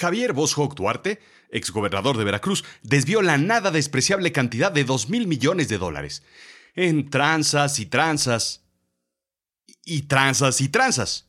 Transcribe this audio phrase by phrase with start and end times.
[0.00, 1.20] Javier Boschok Duarte,
[1.50, 6.22] exgobernador de Veracruz, desvió la nada despreciable cantidad de 2 mil millones de dólares
[6.74, 8.62] en tranzas y tranzas
[9.84, 11.28] y tranzas y tranzas.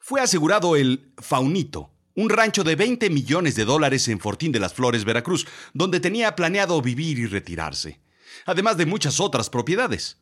[0.00, 4.74] Fue asegurado el Faunito, un rancho de 20 millones de dólares en Fortín de las
[4.74, 8.00] Flores, Veracruz, donde tenía planeado vivir y retirarse,
[8.44, 10.18] además de muchas otras propiedades.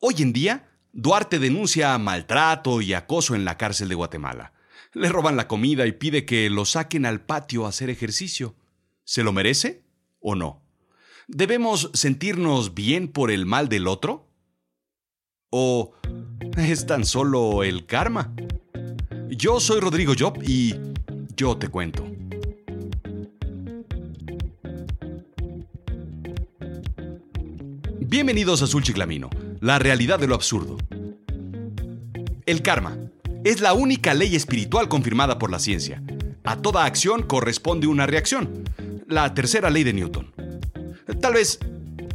[0.00, 4.54] Hoy en día, Duarte denuncia maltrato y acoso en la cárcel de Guatemala.
[4.96, 8.54] Le roban la comida y pide que lo saquen al patio a hacer ejercicio.
[9.04, 9.82] ¿Se lo merece
[10.20, 10.62] o no?
[11.28, 14.26] ¿Debemos sentirnos bien por el mal del otro?
[15.50, 15.92] ¿O
[16.56, 18.34] es tan solo el karma?
[19.28, 20.74] Yo soy Rodrigo Job y
[21.36, 22.02] yo te cuento.
[28.00, 29.28] Bienvenidos a Azul Chiclamino,
[29.60, 30.78] la realidad de lo absurdo.
[32.46, 33.05] El karma
[33.46, 36.02] es la única ley espiritual confirmada por la ciencia.
[36.42, 38.64] A toda acción corresponde una reacción.
[39.06, 40.34] La tercera ley de Newton.
[41.20, 41.60] Tal vez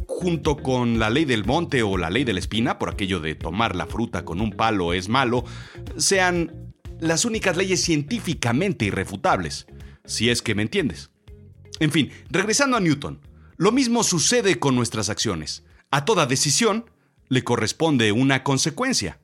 [0.06, 3.34] junto con la ley del monte o la ley de la espina, por aquello de
[3.34, 5.44] tomar la fruta con un palo es malo,
[5.96, 9.66] sean las únicas leyes científicamente irrefutables,
[10.04, 11.10] si es que me entiendes.
[11.80, 13.20] En fin, regresando a Newton,
[13.56, 15.64] lo mismo sucede con nuestras acciones.
[15.90, 16.90] A toda decisión
[17.28, 19.18] le corresponde una consecuencia.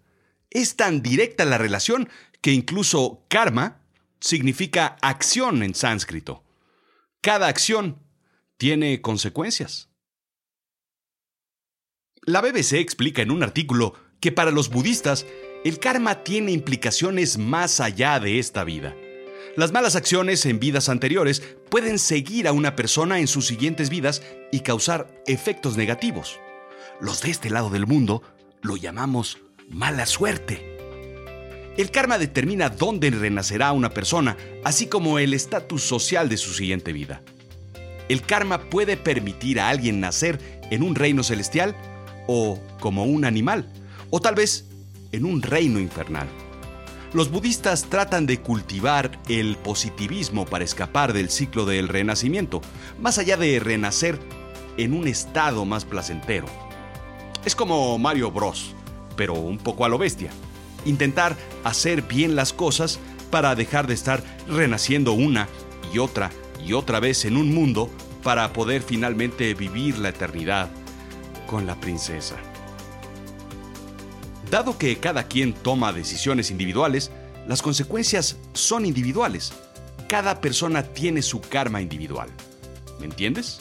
[0.50, 2.08] Es tan directa la relación
[2.40, 3.82] que incluso karma
[4.20, 6.44] significa acción en sánscrito.
[7.20, 7.98] Cada acción
[8.56, 9.88] tiene consecuencias.
[12.22, 15.26] La BBC explica en un artículo que para los budistas
[15.64, 18.94] el karma tiene implicaciones más allá de esta vida.
[19.56, 24.22] Las malas acciones en vidas anteriores pueden seguir a una persona en sus siguientes vidas
[24.52, 26.38] y causar efectos negativos.
[27.00, 28.22] Los de este lado del mundo
[28.62, 29.38] lo llamamos
[29.70, 30.76] mala suerte.
[31.76, 36.92] El karma determina dónde renacerá una persona, así como el estatus social de su siguiente
[36.92, 37.22] vida.
[38.08, 41.76] El karma puede permitir a alguien nacer en un reino celestial
[42.26, 43.70] o como un animal,
[44.10, 44.66] o tal vez
[45.12, 46.28] en un reino infernal.
[47.12, 52.60] Los budistas tratan de cultivar el positivismo para escapar del ciclo del renacimiento,
[53.00, 54.18] más allá de renacer
[54.76, 56.46] en un estado más placentero.
[57.44, 58.74] Es como Mario Bros
[59.18, 60.30] pero un poco a lo bestia.
[60.86, 65.48] Intentar hacer bien las cosas para dejar de estar renaciendo una
[65.92, 66.30] y otra
[66.64, 67.90] y otra vez en un mundo
[68.22, 70.70] para poder finalmente vivir la eternidad
[71.48, 72.36] con la princesa.
[74.50, 77.10] Dado que cada quien toma decisiones individuales,
[77.46, 79.52] las consecuencias son individuales.
[80.08, 82.30] Cada persona tiene su karma individual.
[83.00, 83.60] ¿Me entiendes?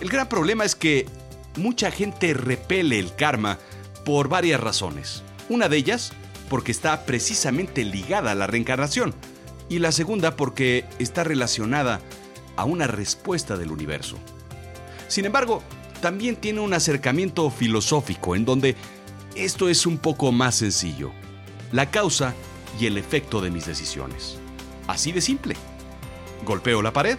[0.00, 1.06] El gran problema es que
[1.56, 3.58] mucha gente repele el karma
[4.10, 5.22] por varias razones.
[5.48, 6.10] Una de ellas
[6.48, 9.14] porque está precisamente ligada a la reencarnación
[9.68, 12.00] y la segunda porque está relacionada
[12.56, 14.18] a una respuesta del universo.
[15.06, 15.62] Sin embargo,
[16.00, 18.74] también tiene un acercamiento filosófico en donde
[19.36, 21.12] esto es un poco más sencillo.
[21.70, 22.34] La causa
[22.80, 24.38] y el efecto de mis decisiones.
[24.88, 25.54] Así de simple.
[26.44, 27.16] Golpeo la pared,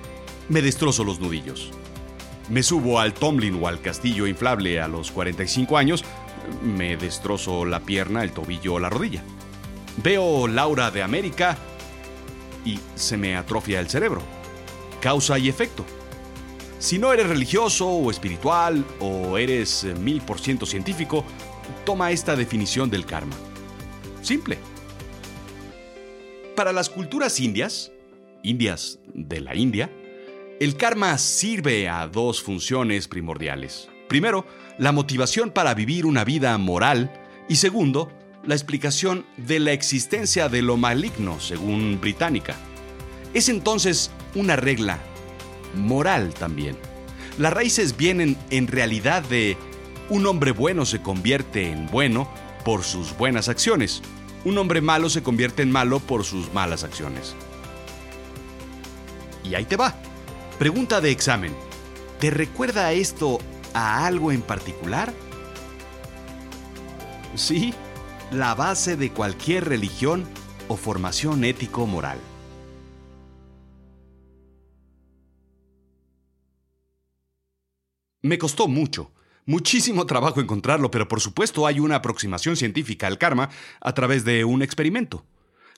[0.50, 1.72] me destrozo los nudillos.
[2.50, 6.04] Me subo al Tomlin o al castillo inflable a los 45 años
[6.64, 9.24] me destrozo la pierna, el tobillo o la rodilla.
[9.98, 11.58] Veo Laura de América
[12.66, 14.22] y se me atrofia el cerebro.
[15.02, 15.86] Causa y efecto.
[16.80, 21.24] Si no eres religioso o espiritual o eres eh, mil por ciento científico,
[21.86, 23.36] toma esta definición del karma.
[24.24, 24.58] Simple.
[26.56, 27.92] Para las culturas indias,
[28.44, 29.92] indias de la India,
[30.60, 33.91] el karma sirve a dos funciones primordiales.
[34.12, 34.46] Primero,
[34.78, 37.14] la motivación para vivir una vida moral
[37.48, 38.12] y segundo,
[38.44, 42.58] la explicación de la existencia de lo maligno, según Británica.
[43.34, 45.00] Es entonces una regla
[45.76, 46.76] moral también.
[47.38, 49.56] Las raíces vienen en realidad de
[50.10, 52.30] un hombre bueno se convierte en bueno
[52.66, 54.02] por sus buenas acciones.
[54.44, 57.34] Un hombre malo se convierte en malo por sus malas acciones.
[59.46, 59.96] Y ahí te va.
[60.60, 61.56] Pregunta de examen.
[62.20, 63.40] ¿Te recuerda esto
[63.74, 65.14] a algo en particular?
[67.36, 67.74] Sí,
[68.32, 70.26] la base de cualquier religión
[70.68, 72.20] o formación ético-moral.
[78.24, 79.12] Me costó mucho,
[79.46, 84.46] muchísimo trabajo encontrarlo, pero por supuesto hay una aproximación científica al karma a través de
[84.46, 85.26] un experimento.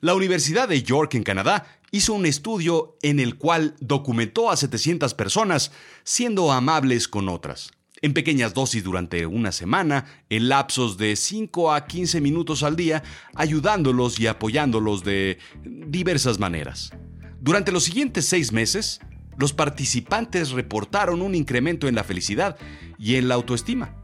[0.00, 5.14] La Universidad de York en Canadá hizo un estudio en el cual documentó a 700
[5.14, 7.70] personas siendo amables con otras,
[8.04, 13.02] en pequeñas dosis durante una semana, en lapsos de 5 a 15 minutos al día,
[13.34, 16.92] ayudándolos y apoyándolos de diversas maneras.
[17.40, 19.00] Durante los siguientes seis meses,
[19.38, 22.58] los participantes reportaron un incremento en la felicidad
[22.98, 23.94] y en la autoestima.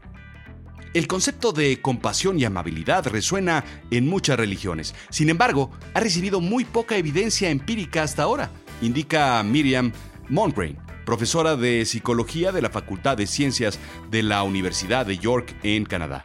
[0.95, 4.95] El concepto de compasión y amabilidad resuena en muchas religiones.
[5.11, 8.49] Sin embargo, ha recibido muy poca evidencia empírica hasta ahora,
[8.81, 9.91] indica Miriam
[10.27, 10.79] Mongrain,
[11.11, 13.79] profesora de psicología de la Facultad de Ciencias
[14.09, 16.23] de la Universidad de York en Canadá.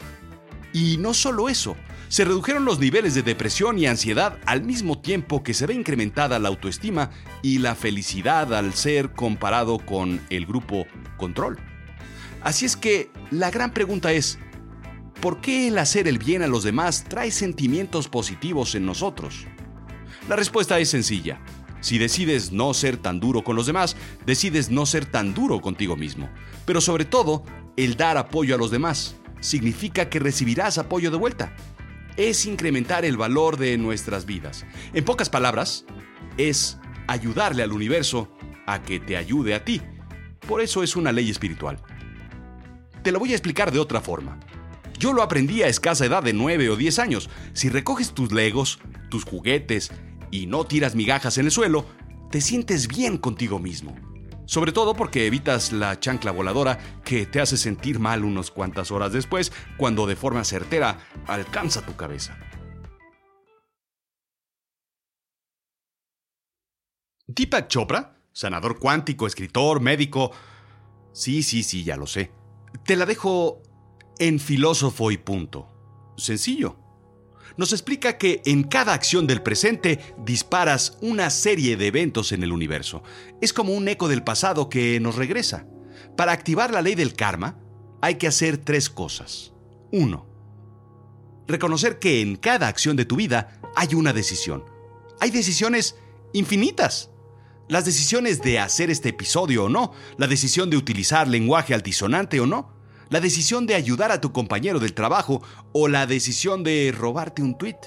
[0.72, 1.74] Y no solo eso,
[2.06, 6.38] se redujeron los niveles de depresión y ansiedad al mismo tiempo que se ve incrementada
[6.38, 7.10] la autoestima
[7.42, 10.86] y la felicidad al ser comparado con el grupo
[11.16, 11.58] control.
[12.44, 14.38] Así es que la gran pregunta es,
[15.20, 19.46] ¿por qué el hacer el bien a los demás trae sentimientos positivos en nosotros?
[20.28, 21.40] La respuesta es sencilla.
[21.86, 23.96] Si decides no ser tan duro con los demás,
[24.26, 26.28] decides no ser tan duro contigo mismo.
[26.64, 27.44] Pero sobre todo,
[27.76, 31.54] el dar apoyo a los demás significa que recibirás apoyo de vuelta.
[32.16, 34.66] Es incrementar el valor de nuestras vidas.
[34.94, 35.84] En pocas palabras,
[36.36, 38.36] es ayudarle al universo
[38.66, 39.80] a que te ayude a ti.
[40.48, 41.78] Por eso es una ley espiritual.
[43.04, 44.40] Te lo voy a explicar de otra forma.
[44.98, 47.30] Yo lo aprendí a escasa edad de 9 o 10 años.
[47.52, 49.92] Si recoges tus legos, tus juguetes
[50.30, 51.86] y no tiras migajas en el suelo,
[52.30, 53.96] te sientes bien contigo mismo.
[54.46, 59.12] Sobre todo porque evitas la chancla voladora que te hace sentir mal unas cuantas horas
[59.12, 62.38] después cuando de forma certera alcanza tu cabeza.
[67.26, 70.30] Deepak Chopra, sanador cuántico, escritor, médico.
[71.12, 72.30] Sí, sí, sí, ya lo sé.
[72.84, 73.62] Te la dejo
[74.20, 76.14] en filósofo y punto.
[76.16, 76.85] Sencillo.
[77.56, 82.52] Nos explica que en cada acción del presente disparas una serie de eventos en el
[82.52, 83.02] universo.
[83.40, 85.66] Es como un eco del pasado que nos regresa.
[86.16, 87.58] Para activar la ley del karma,
[88.02, 89.52] hay que hacer tres cosas.
[89.92, 90.26] Uno,
[91.46, 94.64] reconocer que en cada acción de tu vida hay una decisión.
[95.20, 95.96] Hay decisiones
[96.32, 97.10] infinitas.
[97.68, 102.46] Las decisiones de hacer este episodio o no, la decisión de utilizar lenguaje altisonante o
[102.46, 102.75] no,
[103.08, 105.42] la decisión de ayudar a tu compañero del trabajo
[105.72, 107.78] o la decisión de robarte un tweet,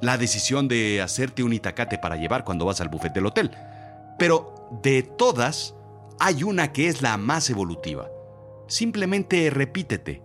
[0.00, 3.50] la decisión de hacerte un itacate para llevar cuando vas al buffet del hotel.
[4.18, 5.74] Pero de todas,
[6.18, 8.08] hay una que es la más evolutiva.
[8.66, 10.22] Simplemente repítete.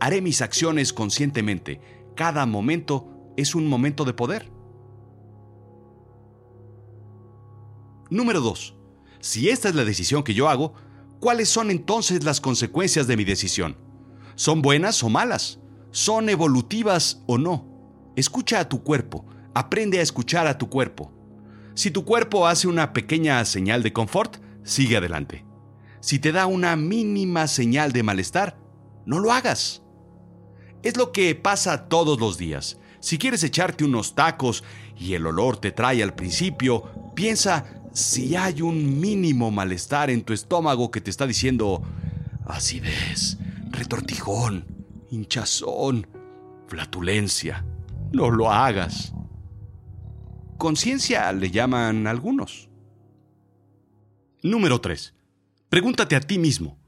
[0.00, 1.80] Haré mis acciones conscientemente.
[2.16, 4.50] Cada momento es un momento de poder.
[8.10, 8.74] Número 2.
[9.20, 10.74] Si esta es la decisión que yo hago,
[11.22, 13.76] ¿cuáles son entonces las consecuencias de mi decisión?
[14.34, 15.60] ¿Son buenas o malas?
[15.92, 18.12] ¿Son evolutivas o no?
[18.16, 19.24] Escucha a tu cuerpo,
[19.54, 21.12] aprende a escuchar a tu cuerpo.
[21.74, 25.46] Si tu cuerpo hace una pequeña señal de confort, sigue adelante.
[26.00, 28.58] Si te da una mínima señal de malestar,
[29.06, 29.84] no lo hagas.
[30.82, 32.80] Es lo que pasa todos los días.
[32.98, 34.64] Si quieres echarte unos tacos
[34.98, 40.32] y el olor te trae al principio, piensa si hay un mínimo malestar en tu
[40.32, 41.82] estómago que te está diciendo
[42.46, 43.38] acidez,
[43.70, 44.66] retortijón,
[45.10, 46.06] hinchazón,
[46.66, 47.64] flatulencia,
[48.12, 49.12] no lo hagas.
[50.58, 52.68] Conciencia le llaman algunos.
[54.42, 55.14] Número 3.
[55.68, 56.78] Pregúntate a ti mismo.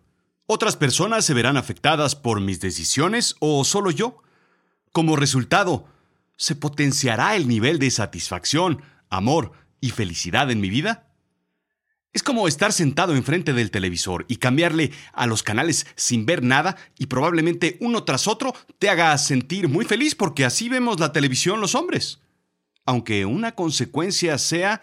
[0.47, 4.23] ¿Otras personas se verán afectadas por mis decisiones o solo yo?
[4.93, 5.87] Como resultado,
[6.37, 9.53] ¿se potenciará el nivel de satisfacción, amor,
[9.85, 11.11] y felicidad en mi vida?
[12.15, 16.77] Es como estar sentado enfrente del televisor y cambiarle a los canales sin ver nada
[16.97, 21.61] y probablemente uno tras otro te haga sentir muy feliz porque así vemos la televisión
[21.61, 22.21] los hombres.
[22.87, 24.81] Aunque una consecuencia sea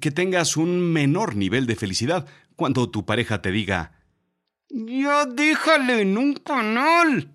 [0.00, 3.92] que tengas un menor nivel de felicidad cuando tu pareja te diga,
[4.70, 7.30] ya déjale en un canal.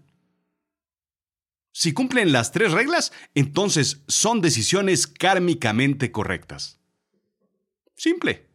[1.71, 6.76] Si cumplen las tres reglas, entonces son decisiones kármicamente correctas.
[7.97, 8.45] Simple.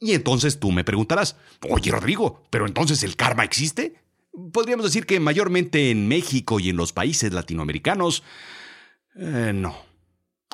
[0.00, 1.36] Y entonces tú me preguntarás,
[1.70, 3.94] oye Rodrigo, ¿pero entonces el karma existe?
[4.52, 8.24] Podríamos decir que mayormente en México y en los países latinoamericanos,
[9.14, 9.76] eh, no.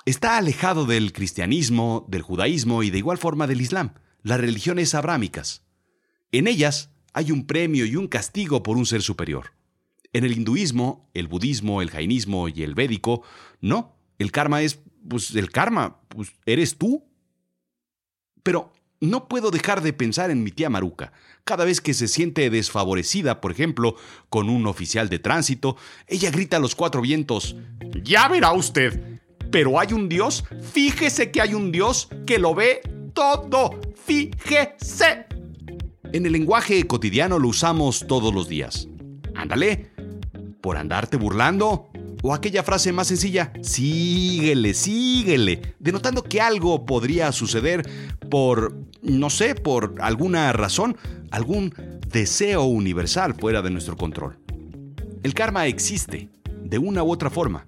[0.04, 5.62] Está alejado del cristianismo, del judaísmo y de igual forma del islam, las religiones abrámicas.
[6.30, 9.52] En ellas hay un premio y un castigo por un ser superior.
[10.12, 13.22] En el hinduismo, el budismo, el jainismo y el védico,
[13.60, 13.96] no.
[14.18, 17.04] El karma es pues el karma, pues eres tú.
[18.42, 21.12] Pero no puedo dejar de pensar en mi tía Maruca.
[21.44, 23.96] Cada vez que se siente desfavorecida, por ejemplo,
[24.28, 27.56] con un oficial de tránsito, ella grita a los cuatro vientos,
[28.02, 29.20] Ya verá usted.
[29.50, 32.82] Pero hay un Dios, fíjese que hay un Dios que lo ve
[33.14, 35.26] todo, fíjese.
[36.12, 38.88] En el lenguaje cotidiano lo usamos todos los días.
[39.34, 39.90] Ándale,
[40.60, 41.87] por andarte burlando,
[42.22, 47.88] O aquella frase más sencilla, síguele, síguele, denotando que algo podría suceder
[48.28, 50.96] por, no sé, por alguna razón,
[51.30, 51.72] algún
[52.08, 54.38] deseo universal fuera de nuestro control.
[55.22, 56.28] El karma existe,
[56.62, 57.64] de una u otra forma.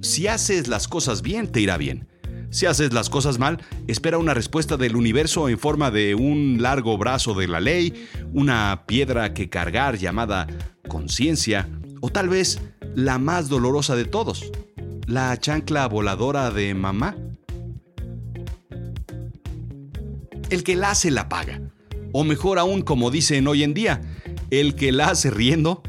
[0.00, 2.08] Si haces las cosas bien, te irá bien.
[2.50, 6.96] Si haces las cosas mal, espera una respuesta del universo en forma de un largo
[6.96, 10.46] brazo de la ley, una piedra que cargar llamada
[10.86, 11.68] conciencia,
[12.00, 12.60] o tal vez
[12.94, 14.50] la más dolorosa de todos,
[15.06, 17.16] la chancla voladora de mamá.
[20.50, 21.60] El que la hace la paga.
[22.12, 24.00] O mejor aún, como dicen hoy en día,
[24.50, 25.82] el que la hace riendo,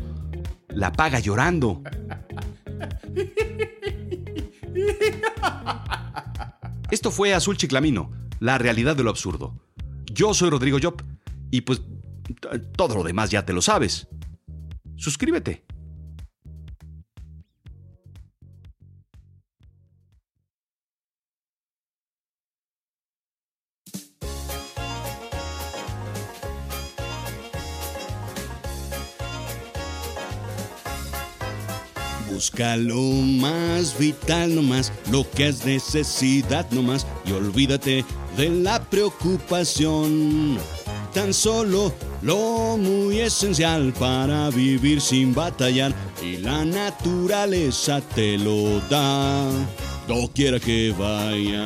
[0.70, 1.84] la paga llorando.
[6.92, 9.54] Esto fue Azul Chiclamino, la realidad de lo absurdo.
[10.06, 11.04] Yo soy Rodrigo Job
[11.52, 11.82] y pues
[12.76, 14.08] todo lo demás ya te lo sabes.
[14.96, 15.65] Suscríbete.
[32.32, 38.04] Busca lo más vital nomás, lo que es necesidad nomás, y olvídate
[38.36, 40.58] de la preocupación.
[41.14, 49.50] Tan solo lo muy esencial para vivir sin batallar, y la naturaleza te lo da.
[50.08, 51.66] No quiera que vaya,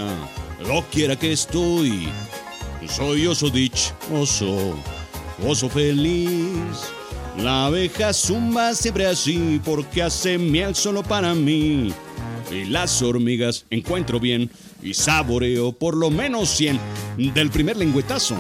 [0.67, 2.09] lo quiera que estoy,
[2.87, 4.75] soy oso dich, oso,
[5.47, 6.98] oso feliz.
[7.43, 11.93] La abeja zumba siempre así porque hace miel solo para mí.
[12.51, 14.49] Y las hormigas encuentro bien
[14.81, 16.79] y saboreo por lo menos 100
[17.33, 18.35] del primer lengüetazo.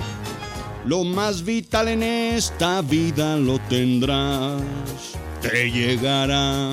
[0.85, 4.61] Lo más vital en esta vida lo tendrás,
[5.41, 6.71] te llegará.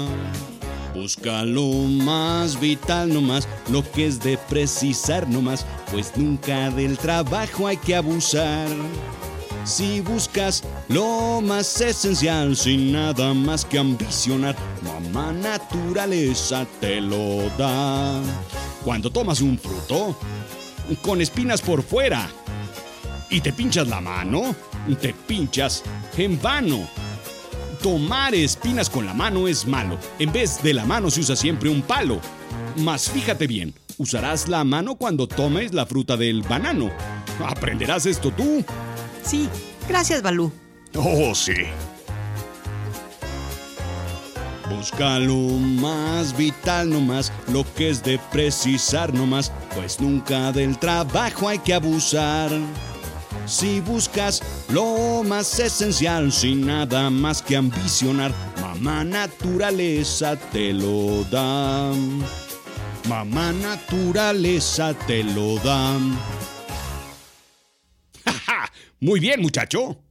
[0.95, 7.67] Busca lo más vital nomás, lo que es de precisar nomás, pues nunca del trabajo
[7.67, 8.69] hay que abusar.
[9.67, 18.23] Si buscas lo más esencial sin nada más que ambicionar, mamá naturaleza te lo da.
[18.85, 20.17] Cuando tomas un fruto
[21.03, 22.31] con espinas por fuera
[23.29, 24.55] y te pinchas la mano,
[25.01, 25.83] te pinchas
[26.17, 26.89] en vano.
[27.83, 29.99] Tomar espinas con la mano es malo.
[30.21, 32.21] En vez de la mano se usa siempre un palo.
[32.77, 36.89] Mas fíjate bien, usarás la mano cuando tomes la fruta del banano.
[37.45, 38.65] ¿Aprenderás esto tú?
[39.27, 39.49] Sí,
[39.89, 40.53] gracias, Balú.
[40.95, 41.55] Oh, sí.
[44.71, 51.49] Busca lo más vital nomás, lo que es de precisar nomás, pues nunca del trabajo
[51.49, 52.51] hay que abusar.
[53.47, 61.93] Si buscas lo más esencial sin nada más que ambicionar, mamá naturaleza te lo da.
[63.09, 65.97] Mamá naturaleza te lo da.
[69.07, 70.06] Muy bien, muchacho.